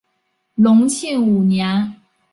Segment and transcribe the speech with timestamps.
[0.55, 1.93] 隆庆五年。